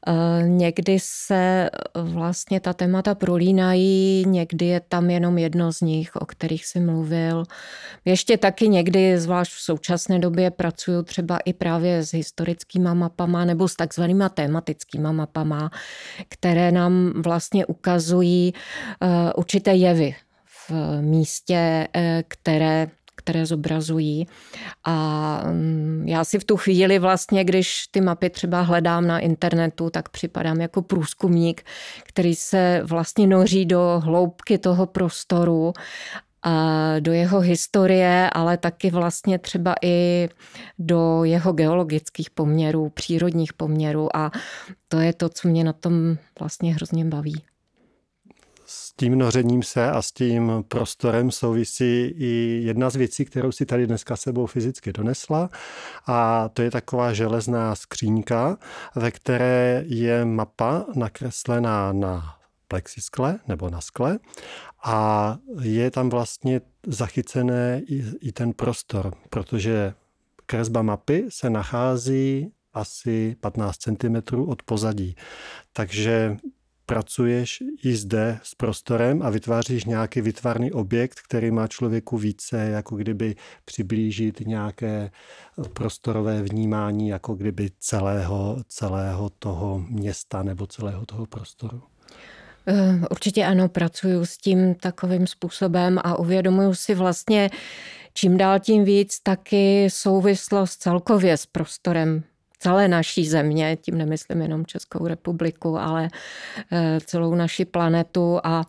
Eh, 0.07 0.13
někdy 0.49 0.99
se 1.01 1.71
vlastně 1.95 2.61
ta 2.61 2.73
témata 2.73 3.15
prolínají, 3.15 4.25
někdy 4.27 4.67
je 4.67 4.81
tam 4.81 5.11
jenom 5.11 5.39
jedno 5.39 5.73
z 5.73 5.81
nich, 5.81 6.17
o 6.17 6.27
kterých 6.27 6.67
si 6.67 6.81
mluvil. 6.81 7.45
Ještě 8.05 8.37
taky 8.37 8.69
někdy, 8.69 9.19
zvlášť 9.19 9.53
v 9.53 9.61
současné 9.61 10.19
době, 10.19 10.51
pracuju 10.51 11.03
třeba 11.03 11.39
i 11.39 11.53
právě 11.53 12.03
s 12.03 12.13
historickýma 12.13 12.95
mapama 12.95 13.45
nebo 13.45 13.69
s 13.69 13.77
takzvanýma 13.77 14.29
tematickýma 14.29 15.13
mapama, 15.13 15.71
které 16.29 16.73
nám 16.73 17.23
vlastně 17.23 17.67
ukazují 17.67 18.55
eh, 19.03 19.33
určité 19.33 19.75
jevy 19.75 20.15
v 20.69 21.01
místě, 21.01 21.89
eh, 21.95 22.23
které 22.29 22.89
které 23.17 23.47
zobrazují. 23.47 24.27
A 24.85 25.43
mm, 25.53 26.05
já 26.09 26.25
si 26.25 26.39
v 26.39 26.45
tu 26.45 26.57
chvíli 26.57 26.99
vlastně, 26.99 27.45
když 27.45 27.87
ty 27.91 28.01
mapy 28.01 28.31
třeba 28.31 28.61
hledám 28.61 29.07
na 29.07 29.19
internetu, 29.19 29.91
tak 29.91 30.09
připadám 30.09 30.61
jako 30.61 30.83
průzkumník, 30.83 31.63
který 32.05 32.35
se 32.35 32.83
vlastně 32.85 33.27
noří 33.27 33.67
do 33.67 34.03
hloubky 34.05 34.59
toho 34.59 34.87
prostoru 34.87 35.73
do 37.01 37.13
jeho 37.13 37.41
historie, 37.41 38.31
ale 38.33 38.57
taky 38.57 38.91
vlastně 38.91 39.39
třeba 39.39 39.75
i 39.83 40.29
do 40.79 41.25
jeho 41.25 41.53
geologických 41.53 42.31
poměrů, 42.31 42.89
přírodních 42.89 43.53
poměrů 43.53 44.17
a 44.17 44.31
to 44.89 45.01
je 45.01 45.13
to, 45.13 45.29
co 45.29 45.49
mě 45.49 45.65
na 45.65 45.73
tom 45.73 46.17
vlastně 46.41 46.75
hrozně 46.75 47.05
baví 47.05 47.43
s 48.75 48.93
tím 48.97 49.19
nořením 49.19 49.63
se 49.63 49.91
a 49.91 50.03
s 50.03 50.13
tím 50.13 50.65
prostorem 50.69 51.31
souvisí 51.31 52.05
i 52.17 52.61
jedna 52.65 52.91
z 52.91 52.97
věcí, 52.97 53.25
kterou 53.25 53.53
si 53.53 53.67
tady 53.67 53.87
dneska 53.87 54.17
sebou 54.17 54.47
fyzicky 54.47 54.93
donesla 54.93 55.51
a 56.07 56.49
to 56.49 56.63
je 56.63 56.71
taková 56.71 57.13
železná 57.13 57.75
skřínka, 57.75 58.59
ve 58.95 59.11
které 59.11 59.85
je 59.87 60.25
mapa 60.25 60.87
nakreslená 60.95 61.93
na 61.93 62.37
plexiskle 62.69 63.39
nebo 63.49 63.71
na 63.71 63.81
skle 63.81 64.19
a 64.85 65.39
je 65.61 65.91
tam 65.91 66.11
vlastně 66.11 66.61
zachycené 66.87 67.83
i, 67.87 68.05
i 68.21 68.33
ten 68.33 68.53
prostor, 68.53 69.15
protože 69.31 69.95
kresba 70.47 70.83
mapy 70.83 71.27
se 71.29 71.51
nachází 71.51 72.53
asi 72.75 73.37
15 73.41 73.77
cm 73.77 74.41
od 74.47 74.63
pozadí. 74.63 75.17
Takže 75.73 76.37
pracuješ 76.93 77.63
i 77.85 77.97
zde 77.97 78.39
s 78.43 78.55
prostorem 78.55 79.23
a 79.23 79.31
vytváříš 79.31 79.85
nějaký 79.85 80.21
vytvarný 80.21 80.73
objekt, 80.73 81.21
který 81.21 81.51
má 81.51 81.67
člověku 81.67 82.17
více 82.19 82.59
jako 82.59 82.97
kdyby 82.97 83.37
přiblížit 83.65 84.41
nějaké 84.41 85.11
prostorové 85.73 86.43
vnímání 86.43 87.09
jako 87.09 87.35
kdyby 87.35 87.71
celého, 87.79 88.57
celého 88.69 89.31
toho 89.39 89.85
města 89.89 90.43
nebo 90.43 90.67
celého 90.67 91.07
toho 91.07 91.27
prostoru. 91.27 91.83
Eh, 92.67 93.01
určitě 93.11 93.45
ano, 93.45 93.69
pracuju 93.69 94.27
s 94.27 94.39
tím 94.39 94.75
takovým 94.75 95.27
způsobem 95.27 95.99
a 96.05 96.19
uvědomuju 96.19 96.75
si 96.75 96.95
vlastně 96.95 97.51
čím 98.15 98.37
dál 98.37 98.61
tím 98.61 98.85
víc 98.85 99.21
taky 99.21 99.89
souvislost 99.91 100.77
celkově 100.77 101.37
s 101.37 101.47
prostorem 101.47 102.23
celé 102.63 102.89
naší 102.89 103.29
země, 103.29 103.79
tím 103.81 103.99
nemyslím 103.99 104.43
jenom 104.43 104.67
Českou 104.67 105.07
republiku, 105.07 105.79
ale 105.79 106.09
eh, 106.73 106.99
celou 107.05 107.35
naši 107.35 107.65
planetu 107.65 108.41
a 108.45 108.65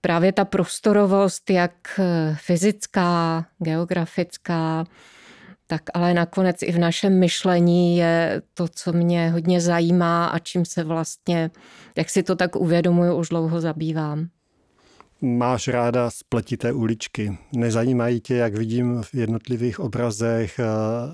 právě 0.00 0.32
ta 0.32 0.44
prostorovost, 0.44 1.50
jak 1.50 1.72
eh, 1.98 2.36
fyzická, 2.40 3.46
geografická, 3.58 4.84
tak 5.66 5.82
ale 5.94 6.14
nakonec 6.14 6.62
i 6.62 6.72
v 6.72 6.78
našem 6.78 7.18
myšlení 7.18 7.96
je 7.96 8.42
to, 8.54 8.68
co 8.68 8.92
mě 8.92 9.30
hodně 9.30 9.60
zajímá 9.60 10.26
a 10.26 10.38
čím 10.38 10.64
se 10.64 10.84
vlastně, 10.84 11.50
jak 11.96 12.10
si 12.10 12.22
to 12.22 12.36
tak 12.36 12.56
uvědomuju, 12.56 13.16
už 13.16 13.28
dlouho 13.28 13.60
zabývám. 13.60 14.28
Máš 15.24 15.68
ráda 15.68 16.10
spletité 16.10 16.72
uličky. 16.72 17.38
Nezajímají 17.52 18.20
tě, 18.20 18.34
jak 18.34 18.54
vidím 18.54 19.02
v 19.02 19.14
jednotlivých 19.14 19.80
obrazech, 19.80 20.58
eh, 20.58 20.64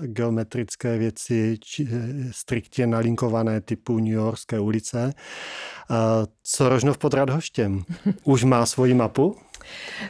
geometrické 0.07 0.97
věci, 0.97 1.57
či, 1.63 1.87
eh, 1.91 2.27
striktně 2.31 2.87
nalinkované 2.87 3.61
typu 3.61 3.99
New 3.99 4.13
Yorkské 4.13 4.59
ulice. 4.59 5.13
Eh, 5.13 5.95
co 6.43 6.69
Rožnov 6.69 6.97
pod 6.97 7.13
Radhoštěm? 7.13 7.83
Už 8.23 8.43
má 8.43 8.65
svoji 8.65 8.93
mapu? 8.93 9.35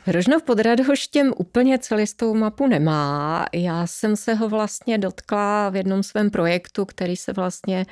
Rožnov 0.07 0.43
pod 0.43 0.59
Radhoštěm 0.59 1.33
úplně 1.37 1.79
celistou 1.79 2.33
mapu 2.33 2.67
nemá. 2.67 3.45
Já 3.53 3.87
jsem 3.87 4.15
se 4.15 4.33
ho 4.33 4.49
vlastně 4.49 4.97
dotkla 4.97 5.69
v 5.69 5.75
jednom 5.75 6.03
svém 6.03 6.29
projektu, 6.29 6.85
který 6.85 7.15
se 7.15 7.33
vlastně 7.33 7.85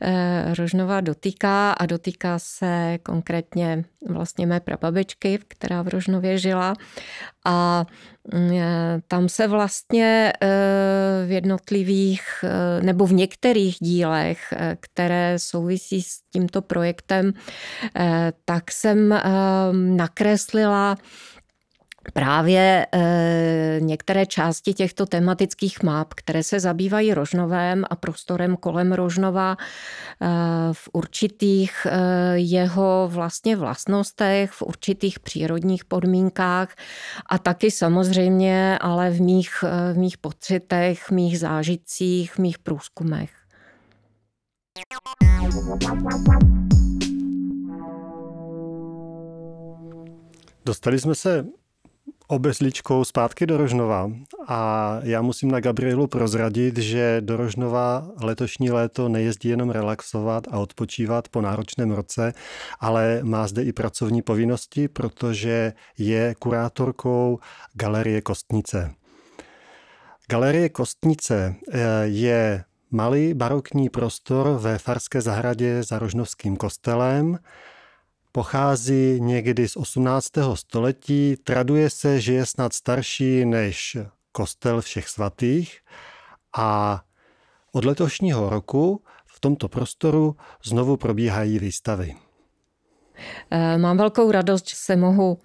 eh, 0.00 0.54
Rožnova 0.58 1.00
dotýká 1.00 1.72
a 1.72 1.86
dotýká 1.86 2.38
se 2.38 2.98
konkrétně 3.02 3.84
vlastně 4.08 4.46
mé 4.46 4.60
prababičky, 4.60 5.38
která 5.48 5.82
v 5.82 5.88
Rožnově 5.88 6.38
žila. 6.38 6.74
A 7.46 7.86
mm, 8.34 8.50
tam 9.08 9.28
se 9.28 9.48
vlastně 9.48 10.32
eh, 10.42 10.46
v 11.26 11.30
jednotlivých 11.30 12.22
nebo 12.80 13.06
v 13.06 13.12
některých 13.12 13.76
dílech, 13.80 14.54
které 14.80 15.38
souvisí 15.38 16.02
s 16.02 16.20
tímto 16.32 16.62
projektem, 16.62 17.32
tak 18.44 18.72
jsem 18.72 19.20
nakreslila 19.96 20.96
právě 22.12 22.86
e, 22.92 23.76
některé 23.80 24.26
části 24.26 24.74
těchto 24.74 25.06
tematických 25.06 25.82
map, 25.82 26.14
které 26.14 26.42
se 26.42 26.60
zabývají 26.60 27.14
Rožnovém 27.14 27.84
a 27.90 27.96
prostorem 27.96 28.56
kolem 28.56 28.92
Rožnova 28.92 29.56
e, 29.56 30.26
v 30.72 30.88
určitých 30.92 31.86
e, 31.86 31.98
jeho 32.38 33.08
vlastně 33.12 33.56
vlastnostech, 33.56 34.50
v 34.50 34.62
určitých 34.62 35.20
přírodních 35.20 35.84
podmínkách 35.84 36.74
a 37.26 37.38
taky 37.38 37.70
samozřejmě 37.70 38.78
ale 38.80 39.10
v 39.10 39.20
mých, 39.20 39.64
v 39.92 39.96
mých 39.96 40.18
pocitech, 40.18 41.10
mých 41.10 41.38
zážitcích, 41.38 42.38
mých 42.38 42.58
průzkumech. 42.58 43.30
Dostali 50.64 51.00
jsme 51.00 51.14
se 51.14 51.46
obezličkou 52.26 53.04
zpátky 53.04 53.46
do 53.46 53.56
Rožnova 53.56 54.10
a 54.48 55.00
já 55.02 55.22
musím 55.22 55.50
na 55.50 55.60
Gabrielu 55.60 56.06
prozradit, 56.06 56.78
že 56.78 57.20
do 57.20 57.36
Rožnova 57.36 58.08
letošní 58.22 58.70
léto 58.70 59.08
nejezdí 59.08 59.48
jenom 59.48 59.70
relaxovat 59.70 60.44
a 60.50 60.58
odpočívat 60.58 61.28
po 61.28 61.40
náročném 61.40 61.90
roce, 61.90 62.32
ale 62.80 63.20
má 63.22 63.46
zde 63.46 63.62
i 63.62 63.72
pracovní 63.72 64.22
povinnosti, 64.22 64.88
protože 64.88 65.72
je 65.98 66.34
kurátorkou 66.38 67.38
Galerie 67.74 68.20
Kostnice. 68.20 68.94
Galerie 70.28 70.68
Kostnice 70.68 71.54
eh, 71.72 71.80
je 72.04 72.64
malý 72.90 73.34
barokní 73.34 73.88
prostor 73.88 74.58
ve 74.60 74.78
Farské 74.78 75.20
zahradě 75.20 75.82
za 75.82 75.98
Rožnovským 75.98 76.56
kostelem, 76.56 77.38
pochází 78.36 79.20
někdy 79.20 79.68
z 79.68 79.76
18. 79.76 80.30
století. 80.54 81.36
Traduje 81.44 81.90
se, 81.90 82.20
že 82.20 82.32
je 82.32 82.46
snad 82.46 82.72
starší 82.72 83.44
než 83.44 83.96
kostel 84.32 84.80
všech 84.80 85.08
svatých 85.08 85.80
a 86.56 87.00
od 87.72 87.84
letošního 87.84 88.50
roku 88.50 89.02
v 89.26 89.40
tomto 89.40 89.68
prostoru 89.68 90.36
znovu 90.64 90.96
probíhají 90.96 91.58
výstavy. 91.58 92.14
Eh, 93.50 93.78
mám 93.78 93.96
velkou 93.96 94.30
radost, 94.30 94.70
že 94.70 94.76
se 94.76 94.96
mohu 94.96 95.38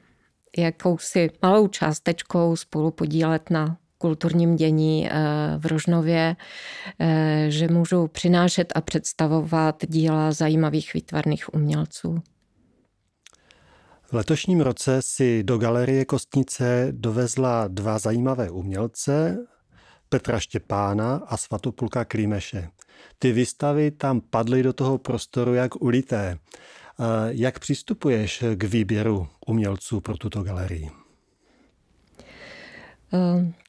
jakousi 0.58 1.30
malou 1.42 1.68
částečkou 1.68 2.56
spolu 2.56 2.92
podílet 2.92 3.50
na 3.50 3.78
kulturním 3.98 4.56
dění 4.56 5.10
eh, 5.10 5.14
v 5.58 5.66
Rožnově, 5.66 6.36
eh, 7.00 7.46
že 7.50 7.68
můžu 7.68 8.08
přinášet 8.08 8.74
a 8.76 8.82
představovat 8.82 9.84
díla 9.88 10.32
zajímavých 10.32 10.94
výtvarných 10.94 11.54
umělců. 11.54 12.22
V 14.12 14.14
letošním 14.14 14.62
roce 14.62 15.02
si 15.02 15.44
do 15.44 15.58
galerie 15.58 16.06
Kostnice 16.06 16.88
dovezla 16.92 17.68
dva 17.68 18.00
zajímavé 18.00 18.50
umělce, 18.50 19.38
Petra 20.10 20.40
Štěpána 20.40 21.16
a 21.28 21.38
Svatopulka 21.38 22.06
Klímeše. 22.06 22.70
Ty 23.20 23.32
výstavy 23.32 23.92
tam 23.92 24.22
padly 24.22 24.64
do 24.64 24.74
toho 24.74 24.98
prostoru 24.98 25.54
jak 25.54 25.82
ulité. 25.82 26.38
Jak 27.30 27.60
přistupuješ 27.60 28.44
k 28.56 28.64
výběru 28.64 29.28
umělců 29.48 30.00
pro 30.00 30.18
tuto 30.18 30.44
galerii? 30.44 30.90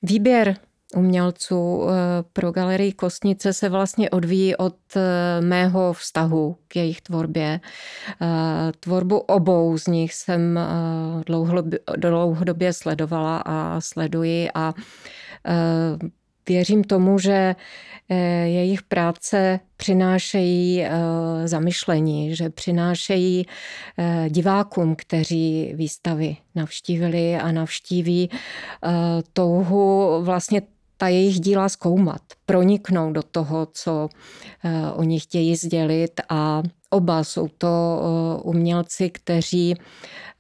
Výběr 0.03 0.57
umělců 0.97 1.87
eh, 1.89 1.93
pro 2.33 2.53
galerii 2.53 2.93
Kostnice 2.93 3.53
se 3.53 3.69
vlastně 3.69 4.11
odvíjí 4.11 4.57
od 4.57 4.77
eh, 4.97 5.41
mého 5.41 5.93
vztahu 5.93 6.57
k 6.69 6.77
jejich 6.77 7.01
tvorbě. 7.01 7.61
Eh, 8.23 8.73
tvorbu 8.81 9.19
obou 9.19 9.79
z 9.79 9.87
nich 9.87 10.15
jsem 10.15 10.61
dlouhodobě 11.97 12.73
sledovala 12.73 13.43
a 13.47 13.81
sleduji 13.81 14.49
a 14.55 14.75
věřím 16.49 16.85
tomu, 16.85 17.19
že 17.19 17.57
jejich 18.45 18.83
práce 18.83 19.61
přinášejí 19.77 20.85
zamyšlení, 21.45 22.37
že 22.37 22.51
přinášejí 22.51 23.47
divákům, 24.29 24.97
kteří 24.97 25.73
výstavy 25.75 26.37
navštívili 26.55 27.37
a 27.37 27.53
navštíví 27.53 28.31
touhu 29.33 30.23
vlastně 30.23 30.63
ta 31.03 31.09
jejich 31.09 31.41
díla 31.41 31.69
zkoumat, 31.69 32.23
proniknout 32.47 33.13
do 33.13 33.23
toho, 33.23 33.67
co 33.73 34.09
eh, 34.65 34.93
oni 34.93 35.21
chtějí 35.21 35.57
sdělit. 35.57 36.21
A 36.29 36.63
oba 36.91 37.25
jsou 37.25 37.49
to 37.49 37.69
eh, 37.69 38.43
umělci, 38.43 39.11
kteří 39.11 39.75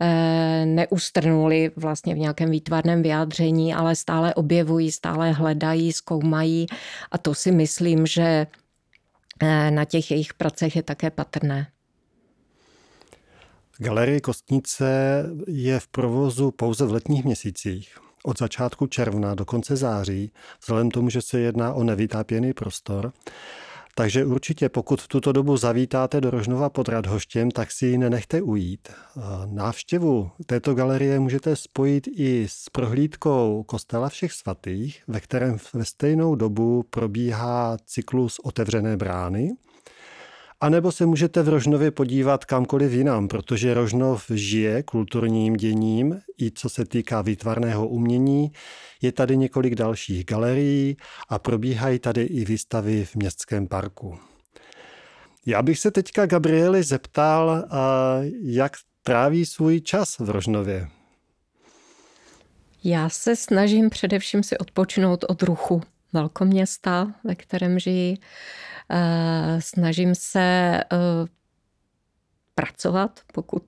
eh, 0.00 0.66
neustrnuli 0.66 1.70
vlastně 1.76 2.14
v 2.14 2.18
nějakém 2.18 2.50
výtvarném 2.50 3.02
vyjádření, 3.02 3.74
ale 3.74 3.96
stále 3.96 4.34
objevují, 4.34 4.92
stále 4.92 5.32
hledají, 5.32 5.92
zkoumají. 5.92 6.66
A 7.10 7.18
to 7.18 7.34
si 7.34 7.52
myslím, 7.52 8.06
že 8.06 8.46
na 9.70 9.84
těch 9.84 10.10
jejich 10.10 10.34
pracech 10.34 10.76
je 10.76 10.82
také 10.82 11.10
patrné. 11.10 11.66
Galerie 13.78 14.20
Kostnice 14.20 15.24
je 15.46 15.80
v 15.80 15.88
provozu 15.88 16.50
pouze 16.50 16.86
v 16.86 16.92
letních 16.92 17.24
měsících 17.24 17.98
od 18.22 18.38
začátku 18.38 18.86
června 18.86 19.34
do 19.34 19.44
konce 19.44 19.76
září, 19.76 20.32
vzhledem 20.60 20.90
tomu, 20.90 21.10
že 21.10 21.22
se 21.22 21.40
jedná 21.40 21.72
o 21.72 21.84
nevytápěný 21.84 22.52
prostor. 22.52 23.12
Takže 23.94 24.24
určitě, 24.24 24.68
pokud 24.68 25.02
v 25.02 25.08
tuto 25.08 25.32
dobu 25.32 25.56
zavítáte 25.56 26.20
do 26.20 26.30
Rožnova 26.30 26.70
pod 26.70 26.88
Radhoštěm, 26.88 27.50
tak 27.50 27.70
si 27.70 27.86
ji 27.86 27.98
nenechte 27.98 28.42
ujít. 28.42 28.88
Návštěvu 29.46 30.30
této 30.46 30.74
galerie 30.74 31.20
můžete 31.20 31.56
spojit 31.56 32.08
i 32.16 32.46
s 32.48 32.68
prohlídkou 32.72 33.62
Kostela 33.62 34.08
všech 34.08 34.32
svatých, 34.32 35.02
ve 35.08 35.20
kterém 35.20 35.56
ve 35.74 35.84
stejnou 35.84 36.34
dobu 36.34 36.84
probíhá 36.90 37.76
cyklus 37.86 38.38
Otevřené 38.38 38.96
brány– 38.96 39.52
a 40.62 40.68
nebo 40.68 40.92
se 40.92 41.06
můžete 41.06 41.42
v 41.42 41.48
Rožnově 41.48 41.90
podívat 41.90 42.44
kamkoliv 42.44 42.92
jinam, 42.92 43.28
protože 43.28 43.74
Rožnov 43.74 44.24
žije 44.34 44.82
kulturním 44.82 45.56
děním, 45.56 46.20
i 46.40 46.50
co 46.50 46.68
se 46.68 46.84
týká 46.84 47.22
výtvarného 47.22 47.88
umění. 47.88 48.52
Je 49.02 49.12
tady 49.12 49.36
několik 49.36 49.74
dalších 49.74 50.24
galerií 50.24 50.96
a 51.28 51.38
probíhají 51.38 51.98
tady 51.98 52.22
i 52.22 52.44
výstavy 52.44 53.04
v 53.04 53.16
městském 53.16 53.68
parku. 53.68 54.18
Já 55.46 55.62
bych 55.62 55.78
se 55.78 55.90
teďka 55.90 56.26
Gabrieli 56.26 56.82
zeptal, 56.82 57.64
jak 58.42 58.72
tráví 59.02 59.46
svůj 59.46 59.80
čas 59.80 60.18
v 60.18 60.30
Rožnově. 60.30 60.88
Já 62.84 63.08
se 63.08 63.36
snažím 63.36 63.90
především 63.90 64.42
si 64.42 64.58
odpočinout 64.58 65.24
od 65.28 65.42
ruchu 65.42 65.82
velkoměsta, 66.12 67.14
ve 67.24 67.34
kterém 67.34 67.78
žijí. 67.78 68.18
Eh, 68.92 69.60
snažím 69.60 70.14
se 70.14 70.40
eh, 70.40 70.96
pracovat, 72.54 73.20
pokud, 73.32 73.62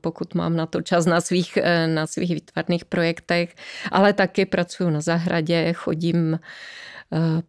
pokud 0.00 0.34
mám 0.34 0.56
na 0.56 0.66
to 0.66 0.82
čas 0.82 1.06
na 1.06 1.20
svých, 1.20 1.56
eh, 1.56 1.86
na 1.86 2.06
svých 2.06 2.34
výtvarných 2.34 2.84
projektech, 2.84 3.54
ale 3.92 4.12
taky 4.12 4.46
pracuji 4.46 4.90
na 4.90 5.00
zahradě, 5.00 5.72
chodím 5.72 6.40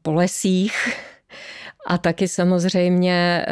po 0.02 0.13
lesích 0.13 0.74
a 1.88 1.98
taky 1.98 2.28
samozřejmě 2.28 3.46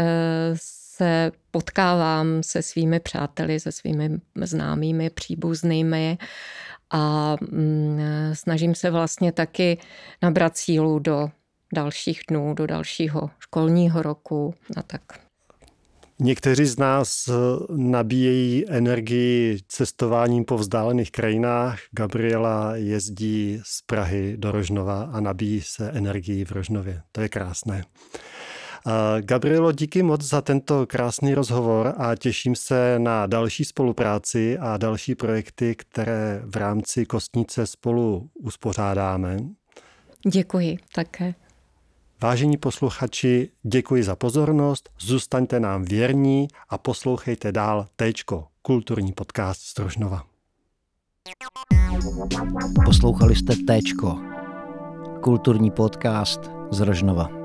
se 0.55 1.31
potkávám 1.51 2.43
se 2.43 2.61
svými 2.61 2.99
přáteli, 2.99 3.59
se 3.59 3.71
svými 3.71 4.09
známými, 4.35 5.09
příbuznými 5.09 6.17
a 6.89 7.35
mm, 7.41 7.99
snažím 8.33 8.75
se 8.75 8.89
vlastně 8.91 9.31
taky 9.31 9.77
nabrat 10.21 10.57
sílu 10.57 10.99
do 10.99 11.31
dalších 11.73 12.21
dnů, 12.29 12.53
do 12.53 12.67
dalšího 12.67 13.29
školního 13.39 14.01
roku 14.01 14.53
a 14.77 14.81
tak. 14.83 15.01
Někteří 16.21 16.65
z 16.65 16.77
nás 16.77 17.29
nabíjejí 17.75 18.69
energii 18.69 19.59
cestováním 19.67 20.45
po 20.45 20.57
vzdálených 20.57 21.11
krajinách. 21.11 21.79
Gabriela 21.91 22.75
jezdí 22.75 23.61
z 23.63 23.81
Prahy 23.81 24.37
do 24.37 24.51
Rožnova 24.51 25.03
a 25.13 25.19
nabíjí 25.19 25.61
se 25.61 25.91
energii 25.91 26.45
v 26.45 26.51
Rožnově. 26.51 27.01
To 27.11 27.21
je 27.21 27.29
krásné. 27.29 27.83
Gabrielo, 29.21 29.71
díky 29.71 30.03
moc 30.03 30.21
za 30.21 30.41
tento 30.41 30.87
krásný 30.87 31.33
rozhovor 31.33 31.93
a 31.97 32.15
těším 32.15 32.55
se 32.55 32.99
na 32.99 33.27
další 33.27 33.65
spolupráci 33.65 34.57
a 34.57 34.77
další 34.77 35.15
projekty, 35.15 35.75
které 35.75 36.41
v 36.45 36.55
rámci 36.55 37.05
Kostnice 37.05 37.67
spolu 37.67 38.29
uspořádáme. 38.33 39.37
Děkuji 40.27 40.77
také. 40.95 41.33
Vážení 42.21 42.57
posluchači, 42.57 43.49
děkuji 43.63 44.03
za 44.03 44.15
pozornost, 44.15 44.89
zůstaňte 44.99 45.59
nám 45.59 45.83
věrní 45.83 46.47
a 46.69 46.77
poslouchejte 46.77 47.51
dál 47.51 47.87
Téčko, 47.95 48.47
kulturní 48.61 49.11
podcast 49.13 49.61
z 49.61 49.73
Trožnova. 49.73 50.25
Poslouchali 52.85 53.35
jste 53.35 53.55
Téčko, 53.67 54.19
kulturní 55.21 55.71
podcast 55.71 56.41
z 56.71 56.79
Rožnova. 56.79 57.38